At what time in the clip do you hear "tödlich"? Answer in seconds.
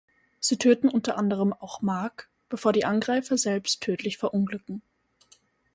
3.81-4.17